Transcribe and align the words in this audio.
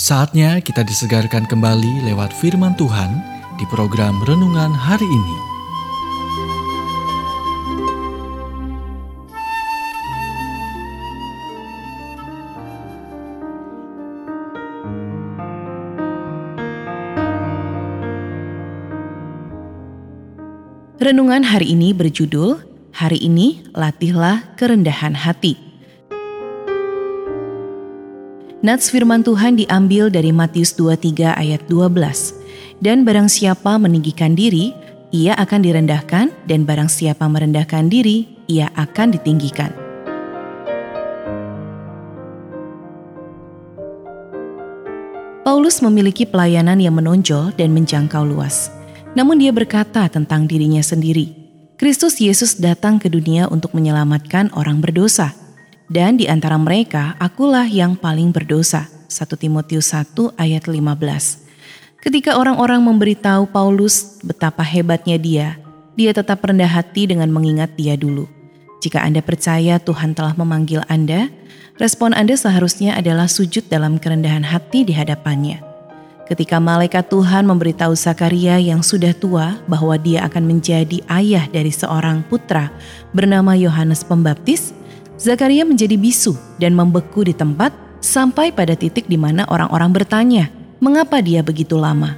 Saatnya 0.00 0.64
kita 0.64 0.80
disegarkan 0.80 1.44
kembali 1.44 2.08
lewat 2.08 2.32
firman 2.32 2.72
Tuhan 2.72 3.20
di 3.60 3.68
program 3.68 4.16
renungan 4.24 4.72
hari 4.72 5.04
ini. 5.04 5.36
Renungan 20.96 21.44
hari 21.44 21.76
ini 21.76 21.92
berjudul 21.92 22.72
Hari 22.96 23.20
ini 23.20 23.68
latihlah 23.76 24.56
kerendahan 24.56 25.12
hati. 25.12 25.69
Nats 28.60 28.92
firman 28.92 29.24
Tuhan 29.24 29.56
diambil 29.56 30.12
dari 30.12 30.36
Matius 30.36 30.76
23 30.76 31.32
ayat 31.32 31.64
12. 31.64 32.76
Dan 32.84 33.08
barang 33.08 33.32
siapa 33.32 33.80
meninggikan 33.80 34.36
diri, 34.36 34.76
ia 35.08 35.32
akan 35.32 35.64
direndahkan 35.64 36.28
dan 36.44 36.68
barang 36.68 36.92
siapa 36.92 37.24
merendahkan 37.24 37.88
diri, 37.88 38.28
ia 38.52 38.68
akan 38.76 39.16
ditinggikan. 39.16 39.72
Paulus 45.40 45.80
memiliki 45.80 46.28
pelayanan 46.28 46.84
yang 46.84 47.00
menonjol 47.00 47.56
dan 47.56 47.72
menjangkau 47.72 48.28
luas. 48.28 48.68
Namun 49.16 49.40
dia 49.40 49.56
berkata 49.56 50.04
tentang 50.12 50.44
dirinya 50.44 50.84
sendiri, 50.84 51.32
Kristus 51.80 52.20
Yesus 52.20 52.60
datang 52.60 53.00
ke 53.00 53.08
dunia 53.08 53.48
untuk 53.48 53.72
menyelamatkan 53.72 54.52
orang 54.52 54.84
berdosa 54.84 55.39
dan 55.90 56.14
di 56.14 56.30
antara 56.30 56.54
mereka 56.54 57.18
akulah 57.18 57.66
yang 57.66 57.98
paling 57.98 58.30
berdosa. 58.30 58.86
1 59.10 59.26
Timotius 59.34 59.90
1 59.90 60.38
ayat 60.38 60.70
15. 60.70 60.78
Ketika 61.98 62.38
orang-orang 62.38 62.78
memberitahu 62.78 63.50
Paulus 63.50 64.22
betapa 64.22 64.62
hebatnya 64.62 65.18
dia, 65.18 65.48
dia 65.98 66.14
tetap 66.14 66.40
rendah 66.46 66.70
hati 66.70 67.10
dengan 67.10 67.28
mengingat 67.34 67.74
dia 67.74 67.98
dulu. 67.98 68.30
Jika 68.80 69.02
Anda 69.02 69.20
percaya 69.20 69.76
Tuhan 69.82 70.16
telah 70.16 70.32
memanggil 70.38 70.80
Anda, 70.88 71.28
respon 71.76 72.16
Anda 72.16 72.38
seharusnya 72.38 72.96
adalah 72.96 73.28
sujud 73.28 73.68
dalam 73.68 74.00
kerendahan 74.00 74.46
hati 74.46 74.86
di 74.86 74.96
hadapannya. 74.96 75.60
Ketika 76.30 76.62
malaikat 76.62 77.10
Tuhan 77.10 77.42
memberitahu 77.50 77.98
Zakaria 77.98 78.62
yang 78.62 78.86
sudah 78.86 79.10
tua 79.10 79.58
bahwa 79.66 79.98
dia 79.98 80.22
akan 80.24 80.46
menjadi 80.46 81.02
ayah 81.10 81.50
dari 81.50 81.74
seorang 81.74 82.22
putra 82.22 82.70
bernama 83.10 83.58
Yohanes 83.58 84.06
Pembaptis, 84.06 84.70
Zakaria 85.20 85.68
menjadi 85.68 86.00
bisu 86.00 86.32
dan 86.56 86.72
membeku 86.72 87.28
di 87.28 87.36
tempat 87.36 87.76
sampai 88.00 88.56
pada 88.56 88.72
titik 88.72 89.04
di 89.04 89.20
mana 89.20 89.44
orang-orang 89.52 89.92
bertanya, 89.92 90.48
mengapa 90.80 91.20
dia 91.20 91.44
begitu 91.44 91.76
lama? 91.76 92.16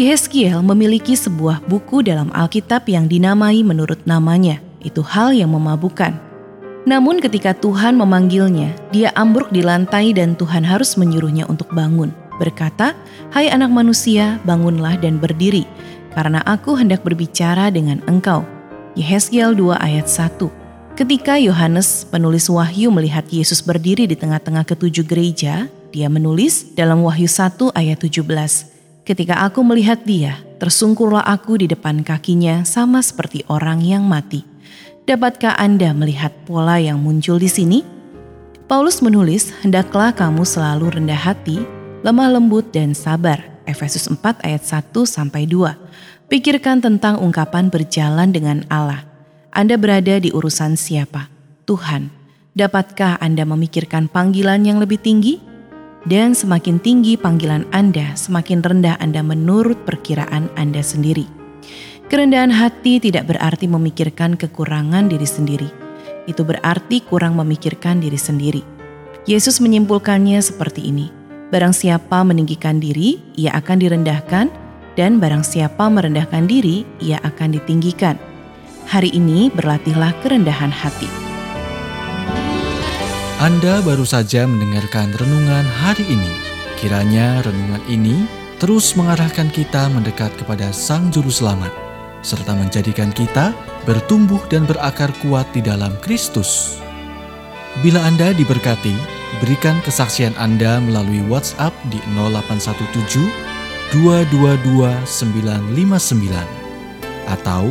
Yehezkiel 0.00 0.64
memiliki 0.64 1.12
sebuah 1.12 1.60
buku 1.68 2.00
dalam 2.00 2.32
Alkitab 2.32 2.88
yang 2.88 3.04
dinamai 3.04 3.60
menurut 3.60 4.00
namanya. 4.08 4.56
Itu 4.80 5.04
hal 5.04 5.36
yang 5.36 5.52
memabukkan. 5.52 6.16
Namun 6.88 7.20
ketika 7.20 7.52
Tuhan 7.52 8.00
memanggilnya, 8.00 8.72
dia 8.88 9.12
ambruk 9.12 9.52
di 9.52 9.60
lantai 9.60 10.16
dan 10.16 10.32
Tuhan 10.32 10.64
harus 10.64 10.96
menyuruhnya 10.96 11.44
untuk 11.44 11.68
bangun. 11.76 12.08
Berkata, 12.40 12.96
Hai 13.36 13.52
anak 13.52 13.68
manusia, 13.68 14.40
bangunlah 14.48 14.96
dan 14.96 15.20
berdiri, 15.20 15.68
karena 16.16 16.40
aku 16.48 16.72
hendak 16.72 17.04
berbicara 17.04 17.68
dengan 17.68 18.00
engkau. 18.08 18.48
Yehezkiel 18.96 19.52
2 19.52 19.76
ayat 19.76 20.08
1 20.08 20.59
Ketika 20.98 21.38
Yohanes, 21.38 22.04
penulis 22.06 22.50
Wahyu 22.50 22.90
melihat 22.90 23.24
Yesus 23.30 23.62
berdiri 23.62 24.10
di 24.10 24.18
tengah-tengah 24.18 24.66
ketujuh 24.66 25.06
gereja, 25.06 25.70
dia 25.90 26.08
menulis 26.10 26.74
dalam 26.74 27.02
Wahyu 27.02 27.26
1 27.26 27.74
ayat 27.74 27.98
17, 27.98 28.70
Ketika 29.06 29.42
aku 29.42 29.66
melihat 29.66 30.06
dia, 30.06 30.38
tersungkurlah 30.62 31.26
aku 31.26 31.58
di 31.58 31.66
depan 31.66 32.06
kakinya 32.06 32.62
sama 32.62 33.02
seperti 33.02 33.42
orang 33.50 33.82
yang 33.82 34.06
mati. 34.06 34.46
Dapatkah 35.02 35.58
Anda 35.58 35.90
melihat 35.90 36.30
pola 36.46 36.78
yang 36.78 37.02
muncul 37.02 37.40
di 37.42 37.50
sini? 37.50 37.82
Paulus 38.70 39.02
menulis, 39.02 39.50
hendaklah 39.66 40.14
kamu 40.14 40.46
selalu 40.46 41.00
rendah 41.00 41.18
hati, 41.18 41.58
lemah 42.06 42.38
lembut 42.38 42.70
dan 42.70 42.94
sabar. 42.94 43.42
Efesus 43.66 44.06
4 44.06 44.46
ayat 44.46 44.62
1 44.62 44.94
sampai 45.02 45.42
2. 45.50 46.30
Pikirkan 46.30 46.78
tentang 46.78 47.18
ungkapan 47.18 47.66
berjalan 47.66 48.30
dengan 48.30 48.62
Allah. 48.70 49.09
Anda 49.50 49.74
berada 49.74 50.22
di 50.22 50.30
urusan 50.30 50.78
siapa? 50.78 51.26
Tuhan. 51.66 52.06
Dapatkah 52.54 53.18
Anda 53.18 53.42
memikirkan 53.42 54.06
panggilan 54.06 54.62
yang 54.62 54.78
lebih 54.78 55.02
tinggi? 55.02 55.42
Dan 56.06 56.38
semakin 56.38 56.78
tinggi 56.78 57.18
panggilan 57.18 57.66
Anda, 57.74 58.14
semakin 58.14 58.62
rendah 58.62 58.94
Anda 59.02 59.26
menurut 59.26 59.82
perkiraan 59.82 60.54
Anda 60.54 60.86
sendiri. 60.86 61.26
Kerendahan 62.06 62.54
hati 62.54 63.02
tidak 63.02 63.26
berarti 63.26 63.66
memikirkan 63.66 64.38
kekurangan 64.38 65.10
diri 65.10 65.26
sendiri. 65.26 65.68
Itu 66.30 66.46
berarti 66.46 67.02
kurang 67.02 67.34
memikirkan 67.34 67.98
diri 67.98 68.18
sendiri. 68.18 68.62
Yesus 69.26 69.58
menyimpulkannya 69.58 70.38
seperti 70.38 70.94
ini. 70.94 71.10
Barang 71.50 71.74
siapa 71.74 72.22
meninggikan 72.22 72.78
diri, 72.78 73.18
ia 73.34 73.50
akan 73.58 73.82
direndahkan, 73.82 74.46
dan 74.94 75.18
barang 75.18 75.42
siapa 75.42 75.90
merendahkan 75.90 76.46
diri, 76.46 76.86
ia 77.02 77.18
akan 77.26 77.58
ditinggikan. 77.58 78.29
Hari 78.90 79.14
ini 79.14 79.54
berlatihlah 79.54 80.18
kerendahan 80.18 80.74
hati. 80.74 81.06
Anda 83.38 83.78
baru 83.86 84.02
saja 84.02 84.50
mendengarkan 84.50 85.14
renungan 85.14 85.62
hari 85.62 86.02
ini. 86.10 86.34
Kiranya 86.74 87.38
renungan 87.46 87.86
ini 87.86 88.26
terus 88.58 88.98
mengarahkan 88.98 89.46
kita 89.54 89.86
mendekat 89.94 90.34
kepada 90.34 90.74
Sang 90.74 91.06
Juru 91.14 91.30
Selamat, 91.30 91.70
serta 92.26 92.50
menjadikan 92.50 93.14
kita 93.14 93.54
bertumbuh 93.86 94.42
dan 94.50 94.66
berakar 94.66 95.14
kuat 95.22 95.46
di 95.54 95.62
dalam 95.62 95.94
Kristus. 96.02 96.82
Bila 97.86 98.02
Anda 98.02 98.34
diberkati, 98.34 98.98
berikan 99.38 99.78
kesaksian 99.86 100.34
Anda 100.34 100.82
melalui 100.82 101.22
WhatsApp 101.30 101.70
di 101.94 102.02
0817 102.18 103.22
222 103.94 105.78
959 105.78 107.30
atau 107.30 107.70